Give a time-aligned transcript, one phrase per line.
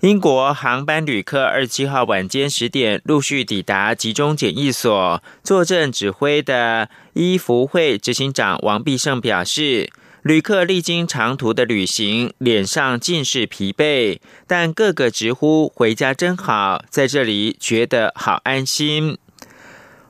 [0.00, 9.90] 英国航班旅客二七号晚间十点陆续抵达集中检疫所，坐镇指挥的伊福会执行长王必胜表示，
[10.22, 19.18] 旅客历经长途的旅行，脸上尽是疲惫，但个个直呼回家真好，在这里觉得好安心。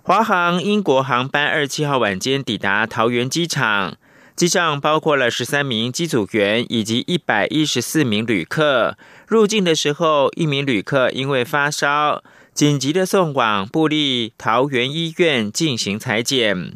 [0.03, 3.97] 华航英国航班二七号晚间抵达桃园机场。
[4.37, 8.97] 机上包括了十三名机组员以及一百一十四名旅客。
[9.31, 16.73] 入境的时候，一名旅客因为发烧，紧急的送往布利桃园医院进行裁剪。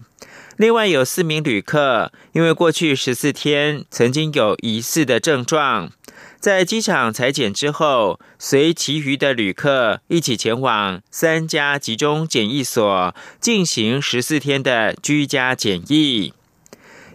[0.56, 5.90] 另外有四名旅客因为过去十四天曾经有疑似的症状，
[6.38, 16.32] 在机场裁剪之后，随其余的旅客一起前往三家集中检疫所进行十四天的居家检疫。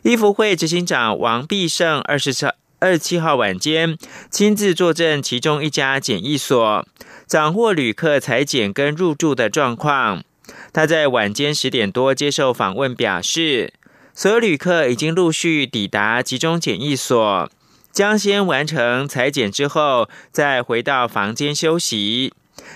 [0.04, 2.46] 医福会执行长王必胜二十七
[2.80, 3.98] 二十七号晚间
[4.30, 6.86] 亲自坐镇其中一家检疫所，
[7.28, 10.24] 掌握旅客裁剪跟入住的状况。
[10.72, 13.74] 他在晚间十点多接受访问，表示
[14.14, 17.50] 所有旅客已经陆续抵达集中检疫所，
[17.92, 22.34] 将先完成裁剪之后，再回到房间休息。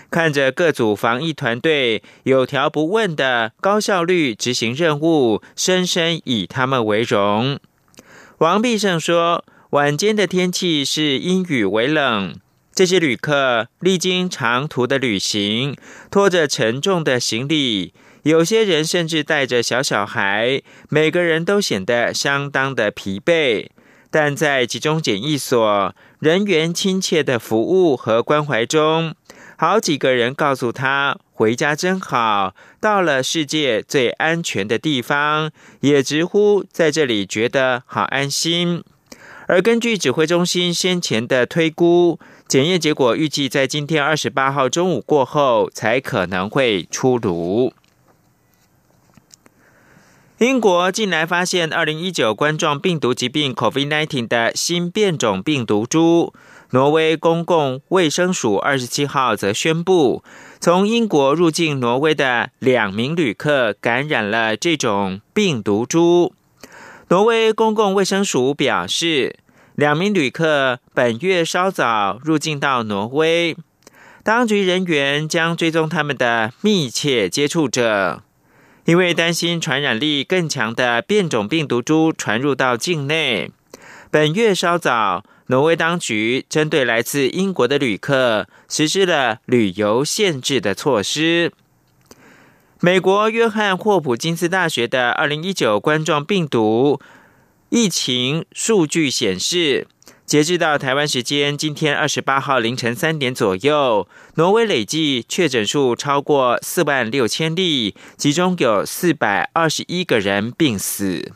[0.10, 7.60] 看着各组防疫团队有条不紊的高效率执行任务，深深以他们为荣。
[8.40, 9.44] 王必胜说
[9.74, 12.36] ：“晚间的天气是阴雨为冷，
[12.76, 15.76] 这些旅客历经长途的旅行，
[16.12, 23.70] 拖着沉重的行李，有些人甚至带着小小孩，每个人都显得相当的疲惫。
[24.12, 29.16] 但在集中检疫所，人员亲切的服务和关怀中。”
[29.58, 38.83] 好几个人告诉他回家真好，到了世界最安全的地方，也直呼在这里觉得好安心。
[39.48, 47.73] 而根据指挥中心先前的推估，检验结果预计在今天二十八号中午过后才可能会出炉。
[50.39, 56.33] 英国近来发现二零一九冠状病毒疾病 （COVID-19） 的新变种病毒株。
[56.71, 60.23] 挪威公共卫生署二十七号则宣布，
[60.59, 66.33] 从英国入境挪威的两名旅客感染了这种病毒株。
[67.14, 69.36] 挪威公共卫生署表示，
[69.76, 73.56] 两名旅客本月稍早入境到挪威，
[74.24, 78.24] 当局人员将追踪他们的密切接触者，
[78.86, 83.52] 因为担心传染力更强的变种病毒株传入到境内。
[84.10, 85.24] 本月稍早。
[85.48, 91.52] 挪威当局针对来自英国的旅客实施了旅游限制的措施。
[92.86, 96.99] 美国约翰霍普金斯大学的二零一九冠状病毒
[97.70, 99.88] 疫情数据显示，
[100.26, 104.05] 截至到台湾时间今天二十八号凌晨三点左右，
[104.36, 111.32] 挪威累计确诊数超过四万六千例，其中有四百二十一个人病死。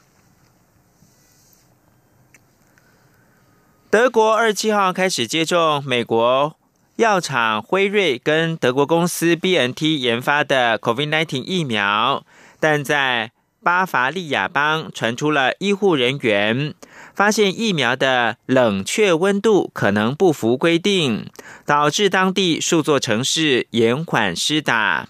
[3.89, 6.56] 德国二十七号开始接种美国
[6.97, 12.25] 药厂辉瑞跟德国公司 B N T 研发的 COVID-19 疫苗，
[12.59, 13.31] 但在
[13.63, 16.73] 巴伐利亚邦传出了医护人员
[17.13, 21.27] 发现疫苗的冷却温度可能不符规定，
[21.67, 25.07] 导致当地数座城市延缓施打。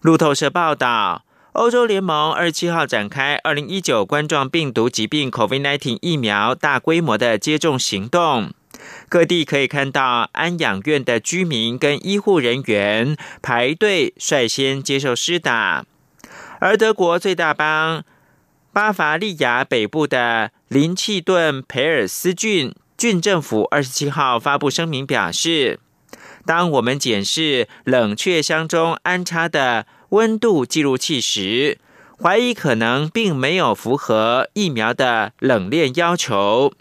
[0.00, 1.24] 路透社报道。
[1.52, 8.50] 欧洲联盟二十七号展开二零一九冠状病毒疾病 （COVID-19） 疫苗大规模的接种行动，
[9.08, 15.84] 各地可以看到安养院的居民跟医护人员排队率先接受施打。
[16.60, 18.04] 而德国最大邦
[18.72, 25.78] 巴伐利亚北部的林契顿培尔斯郡郡政府二十七号发布声明表示，
[26.46, 29.86] 当我们检视冷却箱中安插的。
[30.10, 31.78] 温度记录器时，
[32.22, 36.72] 怀疑可能并没有符合疫苗的冷链要求。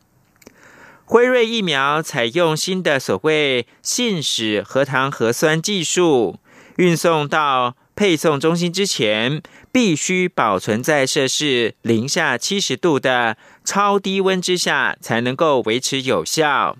[1.13, 6.39] 辉瑞疫苗采用新的所谓信使核糖核酸技术，
[6.77, 9.39] 运送到配送中心之前，
[9.71, 16.75] 必须保存在摄氏零下七十度的超低温之下，才能够维持有效。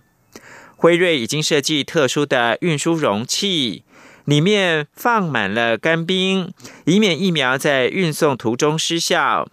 [0.77, 3.83] 辉瑞已经设计特殊的运输容器。
[4.25, 6.51] 里面放满了干冰，
[6.85, 9.47] 以免疫苗在运送途中失效。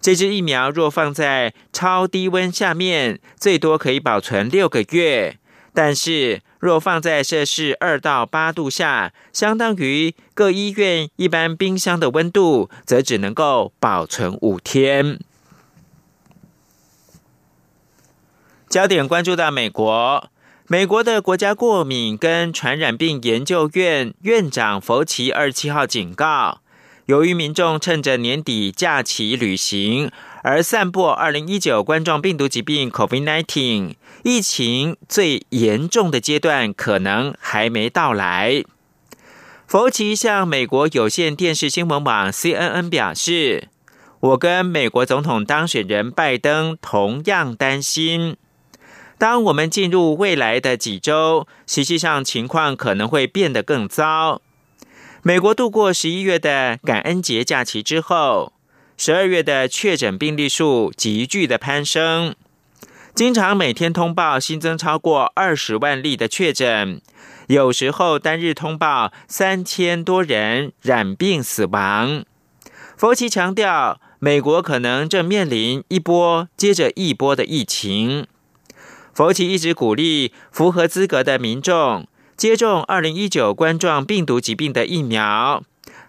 [0.00, 5.36] 这支疫苗若放在超低温下面，最多可以保存六个月；
[5.74, 15.18] 但是若放在摄氏二到八度下，相当于各医院一般冰箱的温度，则只能够保存五天。
[18.68, 20.30] 焦点关注到美国。
[20.68, 26.60] 美国的国家过敏跟传染病研究院院长弗奇二七号警告，
[27.06, 30.10] 由于民众趁着年底假期旅行
[30.42, 33.94] 而散播二零一九冠状病毒疾病 （COVID-19），
[34.24, 38.64] 疫情最严重的阶段可能还没到来。
[39.68, 43.68] 弗奇向美国有线电视新闻网 CNN 表示
[44.18, 48.36] ：“我跟美国总统当选人拜登同样担心。”
[49.16, 54.42] 当我们进入未来的几周，实际上情况可能会变得更糟。
[55.26, 58.52] 美国度过十一月的感恩节假期之后，
[58.96, 62.36] 十二月的确诊病例数急剧的攀升，
[63.12, 67.00] 经常每天通报新增超过二十万例的确诊，
[67.48, 72.24] 有时候单日通报三千多人染病死亡。
[72.96, 78.28] 佛奇强调，美国可能正面临一波接着一波的疫情。
[79.12, 82.06] 佛奇一直鼓励符合资格的民众
[82.36, 85.62] 接种二零一九冠状病毒疾病的疫苗。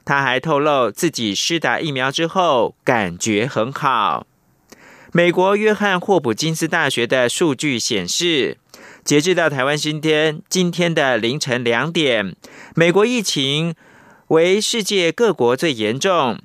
[0.04, 4.26] 他还透露自己施打疫苗之后感觉很好。
[5.12, 8.58] 美国约翰霍普金斯大学的数据显示，
[9.04, 12.36] 截至到台湾今天今天的凌晨两点，
[12.76, 13.74] 美国疫情
[14.28, 16.40] 为世界各国最严重，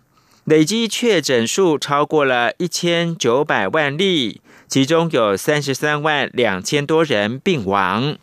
[0.44, 4.40] 累计确诊数超过了一千九百万例。
[4.68, 8.16] 其中有三十三万两千多人病亡。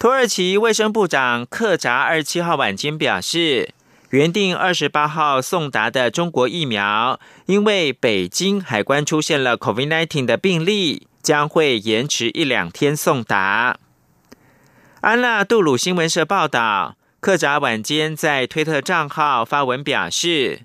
[0.00, 3.74] 土耳其卫生部长克扎二十七号晚间表示，
[4.08, 13.76] 原定二十八号送达的中国疫苗，因为北京海关出现了 COVID-19 的病例，将会延迟一两天送达。
[15.02, 20.62] 安娜杜鲁新闻社报道，克扎晚间在推特账号发文表示。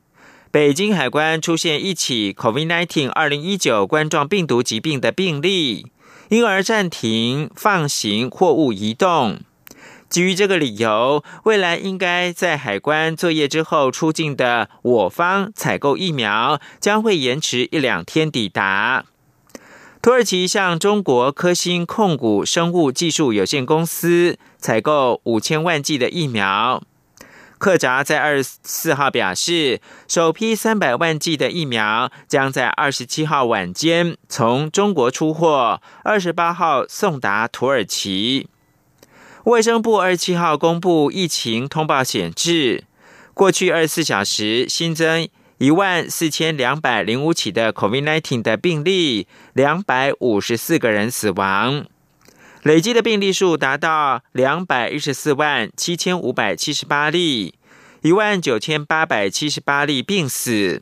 [0.50, 5.88] 北京海关出现一起 COVID-19 二零一九冠状病毒疾病的病例，
[6.30, 9.40] 因而暂停放行货物移动。
[10.08, 19.06] 基于这个理由，未来应该在海关作业之后出境的我方采购疫苗将会延迟一两天抵达。
[20.02, 26.84] 土耳其向中国科兴控股生物技术有限公司采购五千万剂的疫苗。
[27.58, 38.50] 克扎在二十四号表示，首批三百万剂的疫苗将在二十七号晚间从中国出货，二十八号送达土耳其。
[39.46, 42.84] 卫生部二十七号公布疫情通报显示，
[43.34, 51.86] 过去二十四小时新增一万四千两百零五起的 COVID-19 的病例，两百五十四个人死亡。
[52.66, 57.54] 累计的病例数达到两百一十四万七千五百七十八例，
[58.02, 60.82] 一万九千八百七十八例病死。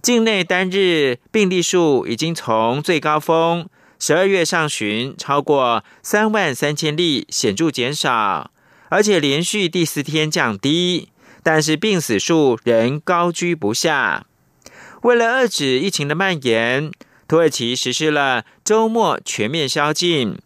[0.00, 3.68] 境内单日病例数已经从最高峰
[3.98, 8.50] 十二月上旬超过三万三千例显著减少，
[8.88, 11.10] 而且连续第四天降低，
[11.42, 14.24] 但是病死数仍高居不下。
[15.02, 16.90] 为了遏止疫情的蔓延，
[17.28, 20.38] 土耳其实施了周末全面宵禁。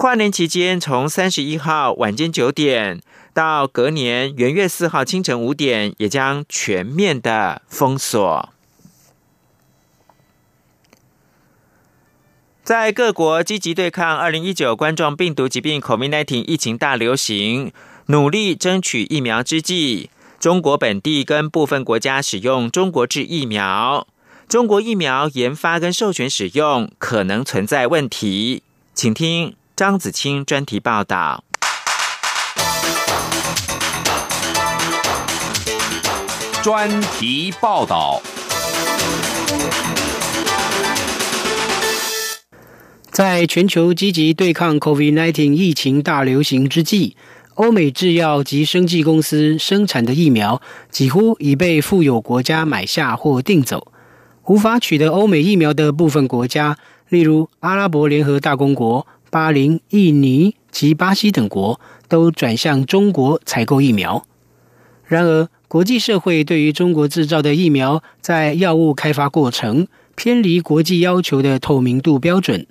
[0.00, 3.02] 跨年期间，从三十一号晚间九点
[3.34, 8.48] 到隔年元月四号清晨五点，也将全面的封锁。
[12.64, 17.70] 在各国积极对抗二零一九冠状病毒疾病 （COVID-19） 疫情大流行，
[18.06, 24.06] 努力争取疫苗之际，中国本地跟部分国家使用中国制疫苗，
[24.48, 28.62] 中国疫苗研发跟授权使用可能存在问题，
[28.94, 29.56] 请听。
[29.80, 31.42] 张子清专题报道。
[36.62, 38.20] 专题报道。
[43.10, 47.16] 在全球积极对抗 COVID-19 疫情大流行之际，
[47.54, 50.60] 欧美制药及生技公司生产的疫苗
[50.90, 53.90] 几乎已被富有国家买下或订走。
[54.44, 56.76] 无法取得欧美疫苗的部分国家，
[57.08, 59.06] 例如阿拉伯联合大公国。
[59.30, 64.26] 巴林、印尼及巴西等国都转向中国采购疫苗。
[65.06, 72.66] 然而，国际社会对于中国制造的疫苗在药物开发过程偏离国际要求的透明度标准，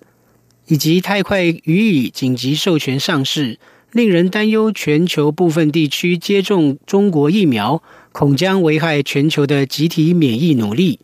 [0.67, 3.57] 以及太快予以紧急授权上市，
[3.91, 4.71] 令人担忧。
[4.71, 10.99] 全球部分地区接种中国疫苗恐将危害全球的集体免疫努力，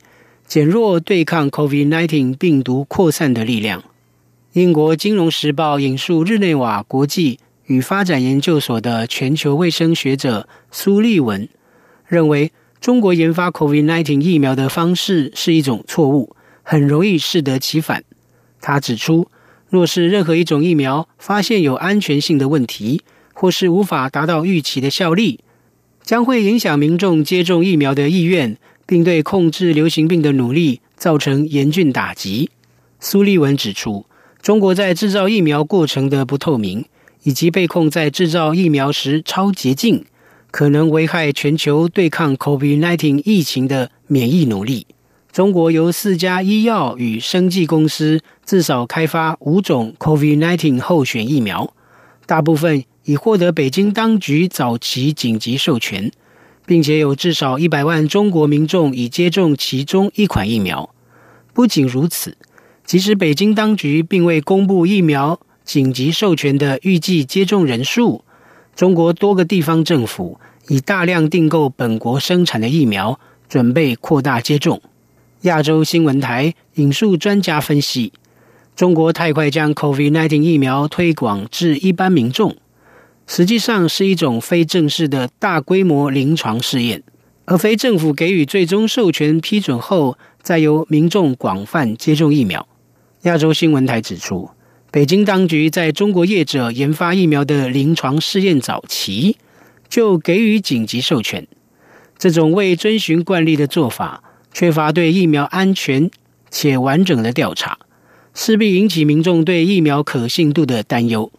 [0.46, 3.84] 减弱对抗 COVID-19 病毒扩散的力量。
[4.56, 11.50] 英国金融时报引述日内瓦国际与发展研究所的全球卫生学者苏利文
[12.08, 18.06] 认为，中国研发 COVID-19 疫苗的方式是一种错误，很容易适得其反。
[18.62, 19.28] 他指出，
[19.68, 23.02] 若是任何一种疫苗发现有安全性的问题，
[23.34, 25.42] 或是无法达到预期的效力，
[26.02, 32.50] 将会影响民众接种疫苗的意愿，并对控制流行病的努力造成严峻打击。
[33.02, 34.06] 苏利文指出，
[34.46, 36.86] 中国在制造疫苗过程的不透明，
[37.24, 40.06] 以及被控在制造疫苗时超捷径，
[40.52, 44.86] 可能危害全球对抗 COVID-19 疫情的免疫努力。
[45.32, 51.74] 中国由四家医药与生技公司至少开发五种 COVID-19 候选疫苗，
[52.28, 52.84] 大部分。
[53.06, 56.12] 已获得北京当局早期紧急授权，
[56.66, 60.90] 并且有至少一百万中国民众已接种其中一款疫苗。
[61.54, 62.36] 不仅如此，
[62.86, 68.24] 即使北京当局并未公布疫苗紧急授权的预计接种人数，
[68.76, 74.80] 中国多个地方政府已大量订购本国生产的疫苗，准备扩大接种。
[75.42, 78.14] 亚洲新闻台引述专家分析，
[78.76, 82.56] 中国太快将 COVID-19 疫苗推广至一般民众。
[83.26, 87.02] 实际上是一种非正式的大规模临床试验，
[87.46, 92.68] 而非政府给予最终授权批准后，再由民众广泛接种疫苗。
[93.26, 94.52] 亚洲新闻台指出，
[94.92, 99.38] 北京当局在中国业者研发疫苗的临床试验早期
[99.90, 101.48] 就给予紧急授权，
[102.20, 106.12] 这种未遵循惯例的做法，缺乏对疫苗安全
[106.52, 107.80] 且完整的调查，
[108.36, 111.32] 势必引起民众对疫苗可信度的担忧。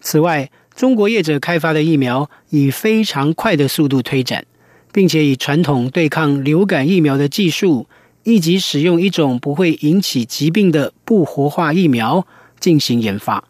[0.00, 4.46] 此外，中国业者开发的疫苗以非常快的速度推展，
[4.90, 7.86] 并且以传统对抗流感疫苗的技术，
[8.24, 12.26] 以及使用一种不会引起疾病的不活化疫苗
[12.58, 13.44] 进行研发。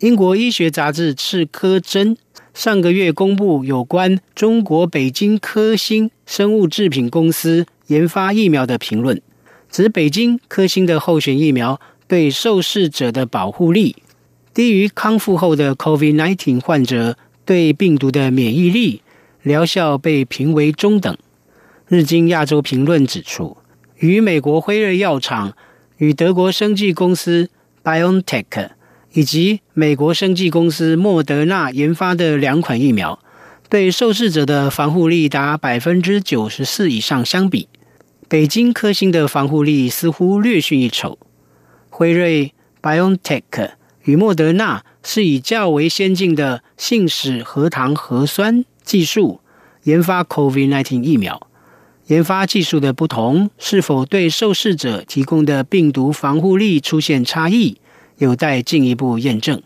[0.00, 2.14] 英国医学杂志《赤科针》
[2.54, 9.20] 上个月公布有关中国北京科兴生物制品公司研发疫苗的评论，
[9.70, 13.96] 指北京科兴的候选疫苗对受试者的保护力。
[14.54, 19.02] 低于康复后的 COVID-19 患者对病毒的免疫力，
[19.42, 21.16] 疗效被评为中等。
[21.86, 23.56] 日经亚洲评论指出，
[23.98, 25.54] 与美国辉瑞药厂、
[25.96, 27.50] 与德国生技公司
[27.82, 28.70] BioNTech
[29.12, 33.18] 以及美国生技公司莫德纳研发的两款疫苗，
[33.68, 37.68] 对受试者的防护力达百分之九十四以上相比，
[38.28, 41.18] 北京科兴的防护力似乎略逊一筹。
[41.90, 42.52] 辉瑞
[42.82, 43.70] BioNTech。
[44.04, 49.40] 与莫德纳是以较为先进的信使核糖核酸技术
[49.82, 51.47] 研发 COVID-19 疫苗。
[52.08, 57.76] 研发技术的不同，是否对受试者提供的病毒防护力出现差异，
[58.16, 59.62] 有待进一步验证。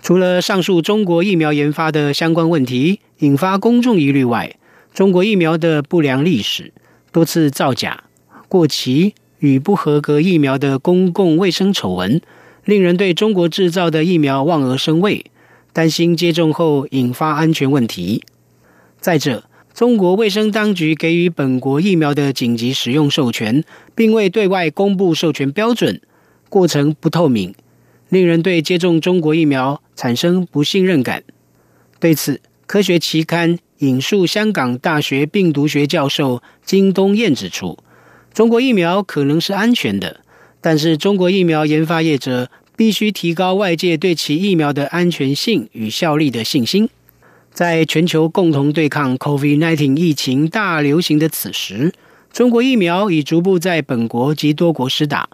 [0.00, 4.56] 除了上述中国疫苗研发的相关问题引发公众疑虑外，
[4.94, 6.72] 中国疫苗的不良历史、
[7.12, 8.04] 多次造假、
[8.48, 12.20] 过期与不合格疫苗的公共卫生丑闻。
[12.66, 15.24] 令人对中国制造的疫苗望而生畏，
[15.72, 18.22] 担心接种后引发安全问题。
[19.00, 26.00] 再者，中国卫生当局给予本国疫苗的紧急使用授权，并未对外公布授权标准，
[26.48, 27.54] 过程不透明，
[28.08, 31.22] 令人对接种中国疫苗产生不信任感。
[31.98, 37.78] 对此，科学期刊引述香港大学病毒学教授金东彦指出，
[38.34, 40.20] 中国疫苗可能是安全的。
[40.60, 46.90] 但是，中国疫苗研发业者必须提高外界对其疫苗的安全性与效力的信心。
[47.52, 51.92] 在全球共同对抗 COVID-19 疫情大流行的此时，
[52.32, 55.28] 中国疫苗已逐步在本国及多国施打。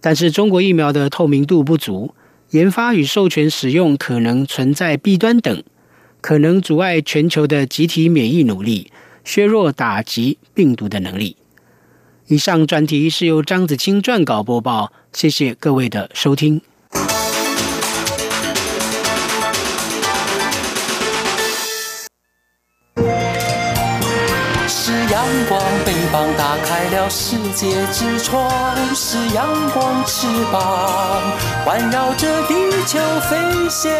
[0.00, 2.14] 但是，中国疫苗的透明度不足，
[2.50, 5.62] 研发与授权使用可能存在弊端等，
[6.20, 8.92] 可能阻碍全球的集体免疫努力，
[9.24, 11.36] 削弱打击病毒的能力。
[12.28, 16.60] 以上专题是由张子清撰稿播报，谢谢各位的收听。
[27.04, 28.48] 了世界之窗；
[28.94, 31.20] 是阳光，翅膀
[31.62, 32.54] 环绕着地
[32.86, 33.36] 球飞
[33.68, 33.92] 翔。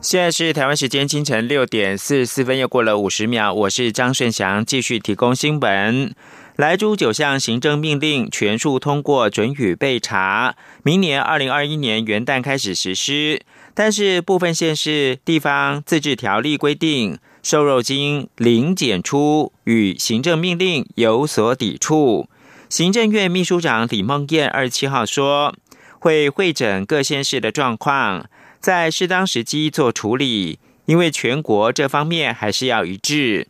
[0.00, 3.52] 现在是台湾时间清晨六点四十四分，又过了五十秒。
[3.52, 6.14] 我是张顺祥，继续提供新闻。
[6.56, 13.42] 莱州九项行政命令全数通过准予备查，明年二零二一年元旦开始实施。
[13.74, 22.28] 但是部分县市地方自治条例规定，瘦肉精零检出与行政命令有所抵触。
[22.68, 25.52] 行政院秘书长李梦燕二十七号说，
[25.98, 28.26] 会会诊各县市的状况，
[28.60, 33.48] 在适当时机做处理，因为全国这方面还是要一致。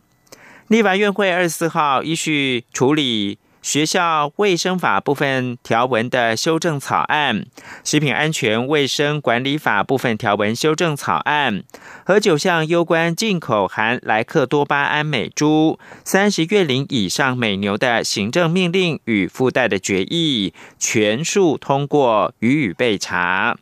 [0.67, 7.45] 立法院会二十四号依序处理学校卫生法部分条文的修正草案、
[7.83, 11.63] 食品安全卫生管理法部分条文修正草案
[12.03, 23.55] 和九项攸关进口含莱克多巴胺美猪、三十月龄以上美牛的行政命令与附带的决议，全数通过予以备查。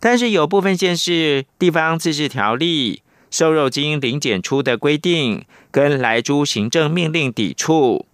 [0.00, 3.02] 但是有部分县市地方自治条例。
[3.38, 8.06] 瘦肉精零检出的规定跟莱猪行政命令抵触。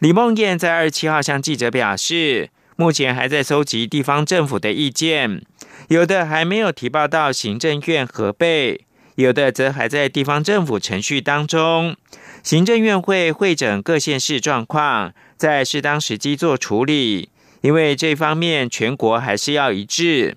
[0.00, 5.40] 李梦燕在二十七号向记者表示，目前还在搜集地方政府的意见，
[5.88, 11.96] 有的还没有提报到行政院核备，有的则还在地方政府程序当中。
[12.42, 17.30] 行政院会会诊各县市状况，在适当时机做处理，
[17.62, 20.36] 因为这方面全国还是要一致。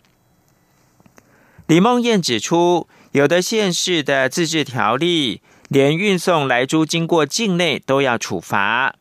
[1.68, 2.88] 李梦燕指出。
[3.14, 8.96] 有的县市的自治条例，连运送来猪经过境内都要处罚。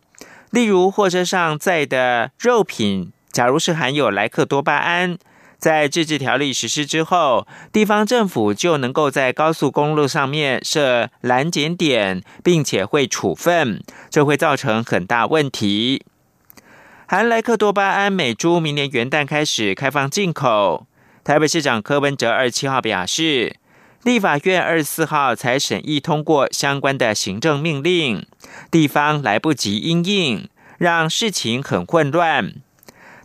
[0.51, 5.17] 例如，货车上载的肉品，假如是含有莱克多巴胺，
[5.57, 16.05] 在自治条例实施之后，地方政府就能够在高速公路上面设拦检点，并且会处分，这会造成很大问题。
[17.07, 20.87] 含莱克多巴胺美猪明年元旦开始开放进口，
[21.25, 23.57] 台北市长柯文哲二十七号表示。
[24.05, 28.27] 立法院二十四号才审议通过相关的行政命令，
[28.69, 32.55] 地方来不及应应，让事情很混乱。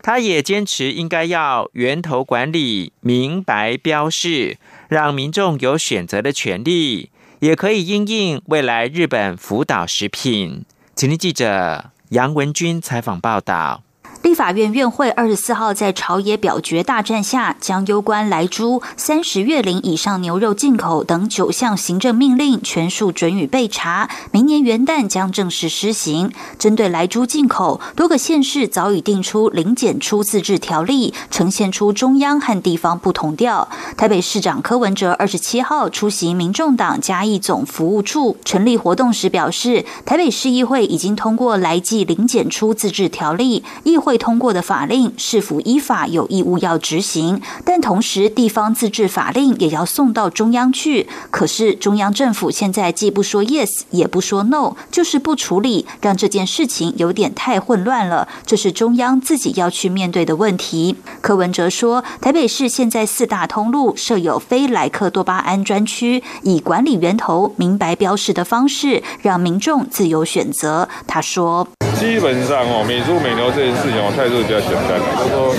[0.03, 4.57] 他也坚持应该要源头管理，明白标示，
[4.87, 7.09] 让民众有选择的权利，
[7.39, 10.63] 也可以应应未来日本福岛食品。
[10.95, 13.81] 请听记者杨文军采访报道。
[14.23, 26.31] 立法院院会二十四号在朝野表决大战下，将攸关来猪、三十月龄以上牛肉进口等九项行政命令全数准予备查，明年元旦将正式施行。
[26.57, 33.69] 针对来猪进口，多个县市早已定出零检出自治条例，呈现出中央和地方不同调。
[33.95, 44.17] 台北市长柯文哲二十七号出席民众党嘉义总服务处成立活动时表示，台北市议会已经通过来记零检出自治条例，议会。
[44.27, 51.07] 通过的法令是否依法有义务要执行，但同时地方自治法令也要送到中央去。
[51.31, 58.27] 可是中央政府现在既不说 yes，也不说 no，就是不处理，让这件事情有点太混乱了。
[58.45, 60.97] 这是中央自己要去面对的问题。
[61.21, 70.89] 柯文哲说，台北市现在四大通路设有非莱克多巴胺专区，以管理源头、明白标示的方式，让民众自由选择。
[71.05, 71.67] 他说。
[71.97, 75.55] 基本上哦，美猪美牛这件事情，我态度比较简单，就是说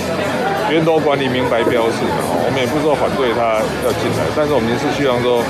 [0.71, 5.43] 源头管理明白标示的哦，我们也不是说反对他要进来，但是我们是希望说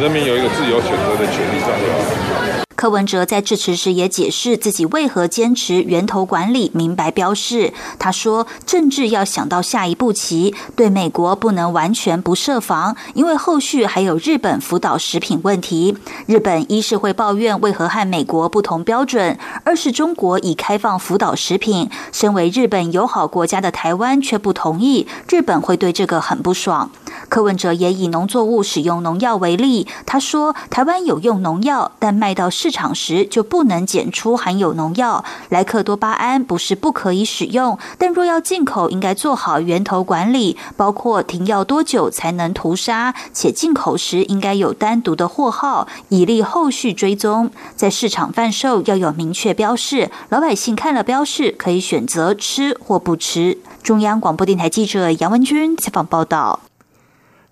[0.00, 2.65] 人民有一个自由选择的权利在。
[2.76, 7.72] 柯文哲在致辞时也解释自己为何坚持源头管理、明白标示。
[7.98, 15.96] 他说：“政治要想到下一步棋，对美国不能完全不设防，因为后续还有日本福岛食品问题。
[16.26, 26.90] 日本一是会抱怨为何和美国不同标准，二是中国已开放福岛食品，身为日本友好国家的台湾却不同意，日本会对这个很不爽。”
[27.30, 35.24] 柯文哲也以农作物使用农药为例，他说：“台湾有用农药，但卖到市市场时就不能检出含有农药。
[35.50, 47.52] 莱克多巴胺不是不可以使用，但若要进口，应该做好源头管理，包括停药多久才能屠杀，且进口时应该有单独的货号，以利后续追踪。
[47.76, 56.65] 在市场贩售要有明确标示，老百姓看了标示可以选择吃或不吃。”中央广播电台记者杨文君采访报道。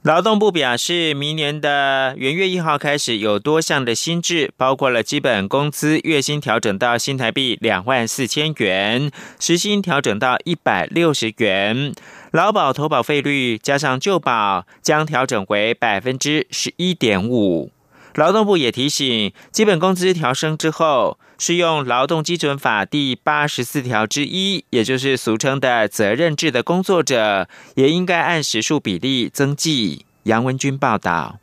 [0.04, 11.94] 劳动部表示，明年的元月一号开始，有多项的新制，包括了基本工资月薪调整到新台币两万四千元，时薪调整到一百六十元，
[12.32, 17.72] 劳保投保费率加上旧保将调整为百分之十一点五。
[18.16, 30.07] 劳动部也提醒，基本工资调升之后，适用《劳动基准法》第八十四条之一，也就是俗称的责任制的工作者，也应该按时数比例增计。
[30.25, 31.38] 杨文军报道。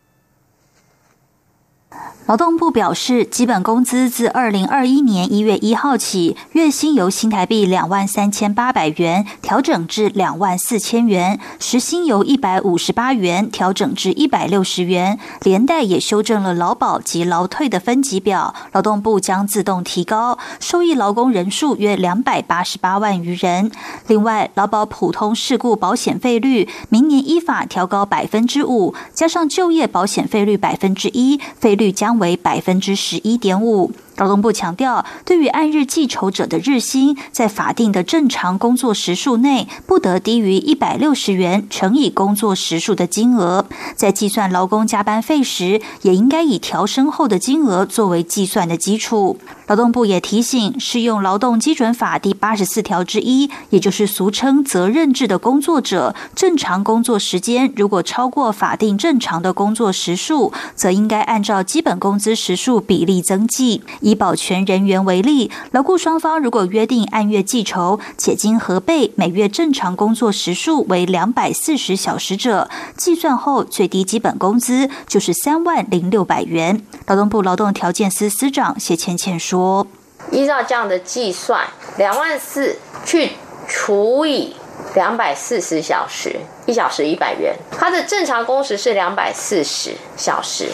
[2.32, 18.56] 劳动部表示，基本工资自二零二一年一月一号起，月薪由新台币两万三千八百元调整至两万四千元，时薪由一百五十八元调整至一百六十元，连带也修正了劳保及劳退的分级表。
[18.72, 23.70] 劳动部将自动提高，受益劳工人数约两百八十八万余人。
[24.08, 32.21] 另外，劳保普通事故保险费率明年依法调高百分之五，加上就业保险费率百分之一，费率将。
[32.22, 33.92] 为百分之十一点五。
[34.22, 43.66] 劳动部强调，对于按日计酬者的日薪，在法定的正常工作时数内，不得低于一百六十元乘以工作时数的金额。
[43.96, 49.40] 在计算劳工加班费时，也应该以调升后的金额作为计算的基础。
[49.66, 63.82] 劳动部也提醒，适用劳动基准法第八十四条之一，也就是俗称责任制的工作者，正常工作时间如果超过法定正常的工作时数，则应该按照基本工资时数比例增计。
[64.12, 76.86] 以保全人员为例，劳雇双方如果约定按月计酬，且经核备每月正常工作时数为两百四十小时者，计算后最低基本工资就是三万零六百元。
[77.08, 79.88] 劳动部劳动条件司司长谢倩倩说。
[80.30, 81.65] 依照这样的计算，
[81.97, 83.32] 两万四去
[83.67, 84.54] 除以
[84.94, 87.56] 两百四十小时，一小时一百元。
[87.78, 90.70] 它的正常工时是两百四十小时，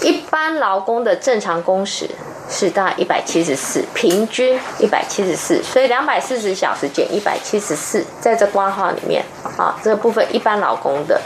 [0.00, 2.08] 一般劳工的正常工时
[2.48, 9.24] 是大概一百七十四，平均一百七十四，所以两百四十小时减一百七十四，在这括号里面
[9.58, 11.20] 啊，这个部分一般劳工的，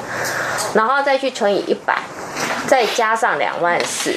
[0.74, 2.02] 然后再去乘以一百，
[2.66, 4.12] 再加上两万四。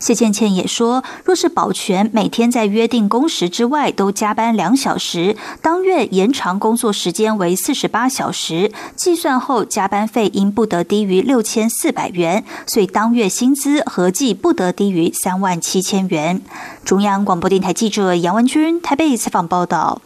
[0.00, 16.40] 谢倩倩也说，若是保全每天在约定工时之外都加班两小时，当月延长工作时间为四十八小时，计算后加班费应不得低于六千四百元，所以当月薪资合计不得低于三万七千元。
[16.82, 20.00] 中央广播电台记者杨文君台北采访报道。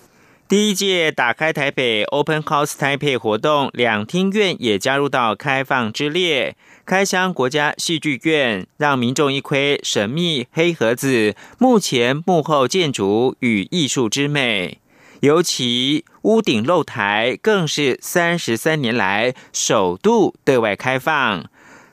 [0.47, 6.55] 第一届打开台北 Open House Taipei 活动，两厅院也加入到开放之列。
[6.87, 14.79] 开箱国家戏剧院，让民众一窥神秘黑盒子目前幕后建筑与艺术之美。
[15.20, 21.47] 尤其屋顶露台更是三十三年来首度对外开放，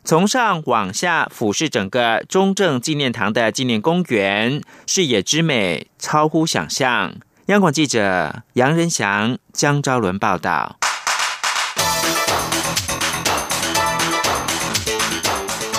[0.03, 7.13] 从上往下俯视整个中正纪念堂的纪念公园，视野之美超乎想象。
[7.45, 10.77] 央广记者杨仁祥、江昭伦报道。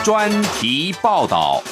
[0.05, 1.63] 专题报道。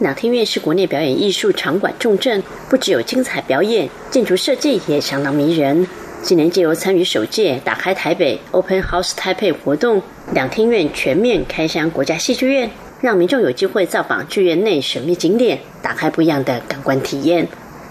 [0.00, 5.86] 两厅院是国内表演艺术场馆重镇，不只有精彩表演，建筑设计也相当迷人。
[6.22, 12.68] 今年借由参与首届打开台北 Open House Taipei 活动，两厅院全面开箱国家戏剧院，
[13.00, 17.46] 让民众有机会造访剧院内神秘景点，打开不一样的感官体验。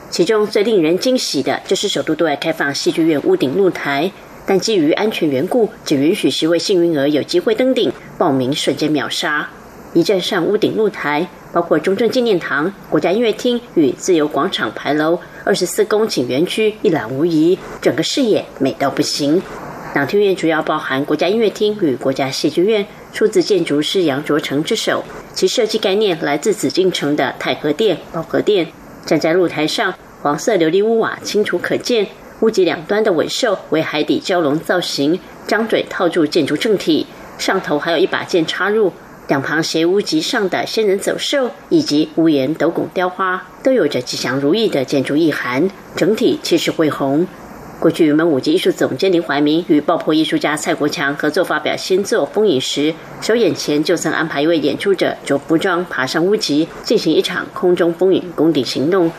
[0.09, 4.11] 其中最令人惊喜的就是首都对外开放戏剧院屋顶露台。
[4.49, 9.47] 但基于安全缘故，只允许十位幸运儿有机会登顶，报名瞬间秒杀。
[9.93, 19.39] 一站上屋顶露台，包括中正纪念堂、国家音乐厅与自由广场牌楼二十四公顷园区一览无遗，整个视野美到不行。
[19.93, 22.83] 两厅院主要包含国家音乐厅与国家戏剧院，
[23.13, 25.03] 出自建筑师杨卓成之手，
[25.35, 28.65] 其设计概念来自紫禁城的太和殿、保和殿。
[29.05, 32.07] 站在露台上，黄色琉璃屋瓦清楚可见。
[32.41, 37.05] 屋脊两端的尾兽为海底蛟龙造型，张嘴套住建筑正体，
[37.37, 38.93] 上头还有一把剑插入。
[39.27, 47.27] 两旁斜屋脊上的仙人走兽以及屋檐斗拱雕花，都有着吉祥如意的建筑意涵，整体气势恢宏。
[47.79, 59.11] 过去，我们五级艺术总监林怀民与爆破艺术家蔡国强合作发表新作《风影》时，首演前就曾安排一位演出者着服装爬上屋脊，进行一场空中风影攻顶行动。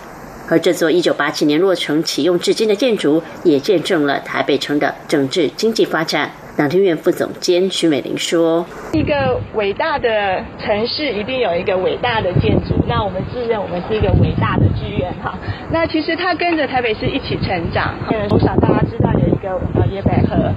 [0.51, 6.31] 而这座1987年落成启用至今的建筑，也见证了台北城的整治经济发展。
[6.57, 15.39] 两厅院副总监徐美玲说：“一个伟大的城市一定有一个伟大的建筑，那我们自认我们是一个伟大的剧院哈。
[15.71, 17.95] 那其实它跟着台北市一起成长。
[18.29, 20.53] 从小大家知道有一个呃野百合。”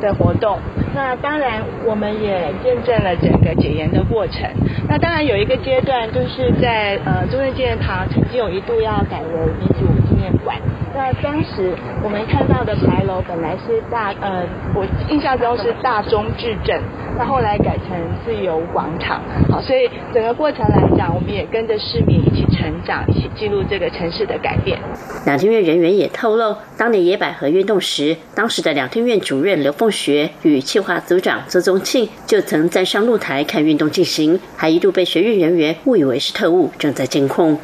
[0.00, 0.56] 的活动，
[0.94, 4.48] 那当然我们也见证了整个解严的过程。
[4.88, 10.56] 那当然有一个阶段，就是在呃中正纪念堂曾经有一度要改为民主纪念馆。
[10.94, 11.74] 那当时
[12.04, 16.80] 我们看到的牌楼本来是大呃，我印象中是大中至正，
[17.18, 19.20] 那后来改成自由广场。
[19.50, 24.78] 好，所以整个过程来讲，我们也跟着市民成长，一起记录这个城市的改变。
[25.24, 37.58] 两厅院人员也透露，当年野百合运动时，当时的两厅院主任刘凤学与企划组长周宗庆就曾站上露台看运动进行，还一度被学运人员误以为是特务正在监控。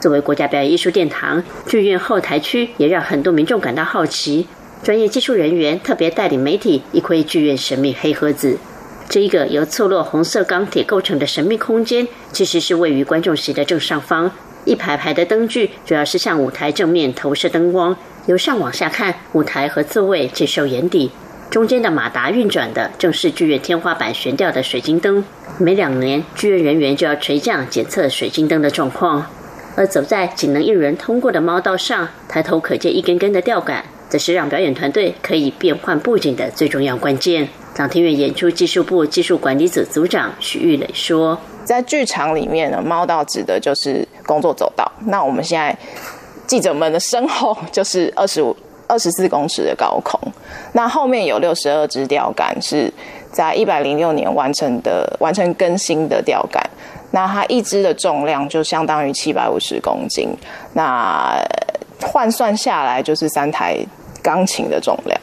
[0.00, 4.46] 作为国家表演艺术殿堂，剧院后台区也让很多民众感到好奇。
[4.82, 8.58] 专业技术人员特别带领媒体一窥剧院神秘黑盒子。
[9.10, 14.30] 这一个由错落红色钢铁构成的神秘空间，其实是位于观众席的正上方。
[14.64, 17.96] 一排排的灯具主要是向舞台正面投射灯光，
[18.26, 21.10] 由上往下看，舞台和座位尽收眼底。
[21.50, 25.24] 中间的马达运转的正是剧院天花板悬吊的水晶灯。
[25.58, 29.26] 每两年，剧院人员就要垂降检测水晶灯的状况。
[29.74, 37.48] 而走在仅能一人通过的猫道上，抬头可见一根根的吊杆，则是让表演团队可以变换布景的最重要关键。
[37.74, 44.90] 长庭院演出技术部技术管理组组长许玉磊说：“在剧场里面呢，猫道指的就是工作走道。
[45.06, 45.76] 那我们现在
[46.46, 48.54] 记者们的身后就是二十五、
[48.86, 50.20] 二十四公尺的高空，
[50.72, 52.92] 那后面有六十二支吊杆，是
[53.32, 56.62] 在一百零六年完成的、完成更新的吊杆。”
[57.12, 60.28] 那它一支的重量就相当于七百五十公斤，
[60.74, 61.36] 那
[62.00, 63.76] 换算下来就是三台
[64.22, 65.19] 钢琴的重量。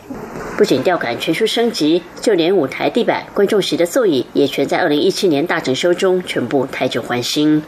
[0.57, 7.61] 不仅吊杆全数升级，就连舞台地板、观众席的座椅也全在二零一七年大整修中全部汰旧换新。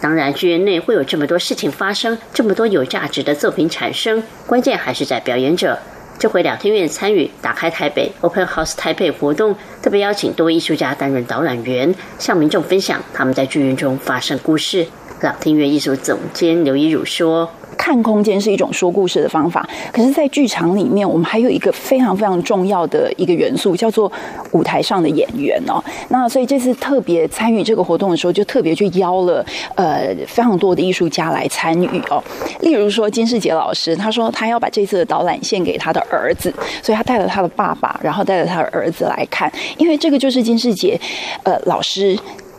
[0.00, 5.76] 当然，剧院内会有这么多事情发生，这么多有价值的作品产生，关键还是在表演者。
[6.16, 14.86] 这回两天院参与打开台北 Open House 台北活动，特别邀请多位艺术家担任导览员，向民众分享他们在剧院中发生故事。
[15.20, 17.50] 两天院艺术总监刘一儒说。
[17.78, 24.10] 看空间是一种说故事的方法，可是，在剧场里面，我们还有一个非常非常重要的一个元素，叫做
[24.50, 25.82] 舞台上的演员哦。
[26.08, 32.22] 那所以这次特别参与这个活动的时候，就特别去邀了呃非常多的艺术家来参与哦。
[32.60, 41.00] 例如说金世杰老师，他说他要把这次的导览献给他的儿子，所以他带了他的爸爸，然后带着他的儿子来看，因为这个就是金世杰
[41.44, 42.18] 呃老师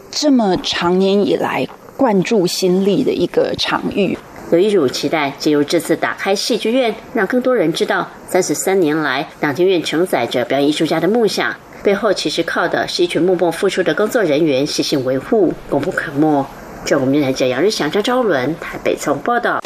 [0.10, 4.18] 这么长年以来灌注心力的一个场域。
[4.52, 16.44] 刘一儒期待进入这次打开戏剧院，让更多人知道，三十三年来，两厅院承载着表演艺术家的梦想，背后其实靠的是一群默默付出的工作人员，细心维护，功不可没。
[16.84, 19.60] 这我们来讲杨日祥、张昭伦台北从报道。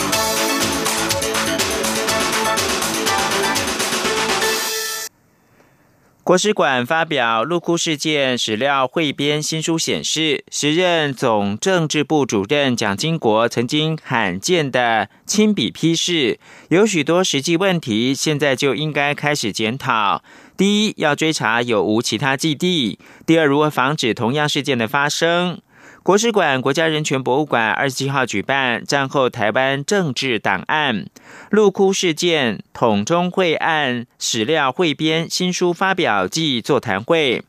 [6.23, 20.23] 国史馆发表陆库事件史料汇编新书，显示时任总政治部主任蒋经国曾经罕见的亲笔批示，有许多实际问题，现在就应该开始检讨。
[20.55, 25.59] 第一，要追查有无其他基地；第二，如何防止同样事件的发生。
[26.03, 31.05] 国史馆国家人权博物馆二十七号举办战后台湾政治档案
[31.49, 37.45] 陆窟事件统中会案史料汇编新书发表暨座谈会。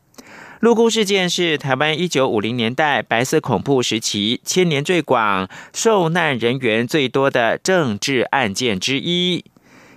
[0.61, 9.43] 陆窟事件是台湾一九五零年代白色恐怖时期牵连最广、受难人员最多的政治案件之一。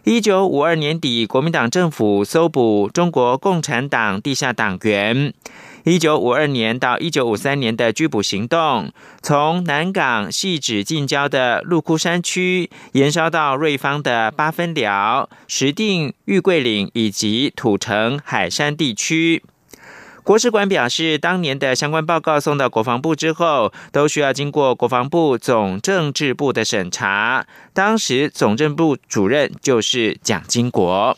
[0.05, 5.35] 一九五二年底，国民党政府搜捕中国共产党地下党员。
[5.85, 19.43] 一九五二年到一九五三年的拘捕行动，从南港细指近郊的鹿窟山区，延烧到瑞芳的八分寮、石碇、玉桂岭以及土城海山地区。
[20.29, 27.47] 国史馆表示，当年的相关报告送到国防部之后，都需要经过国防部总政治部的审查。
[27.73, 31.17] 当时总政部主任就是蒋经国。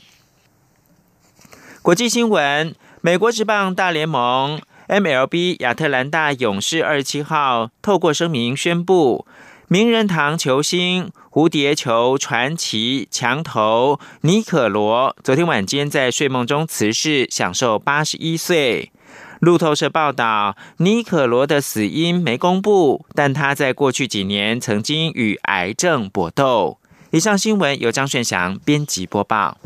[1.83, 2.73] 国际新闻。
[3.01, 9.27] 美国职棒大联盟 MLB 亚特兰大勇士二十七号透过声明宣布，
[9.66, 18.92] 名人堂球星蝴蝶球传奇强投尼可罗昨天晚间在睡梦中辞世，享受八十一岁。
[19.40, 26.79] 路透社报道，尼可罗的死因没公布，但他在过去几年曾经与癌症搏斗。
[27.11, 29.57] 以上新闻由张炫翔编辑播报。